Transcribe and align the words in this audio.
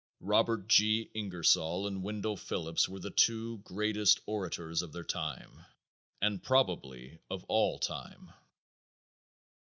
Robert 0.21 0.67
G. 0.67 1.11
Ingersoll 1.13 1.85
and 1.85 2.01
Wendell 2.01 2.35
Phillips 2.35 2.89
were 2.89 2.97
the 2.99 3.11
two 3.11 3.59
greatest 3.59 4.19
orators 4.25 4.81
of 4.81 4.91
their 4.93 5.03
time, 5.03 5.63
and 6.23 6.41
probably 6.41 7.19
of 7.29 7.43
all 7.43 7.77
time. 7.77 8.33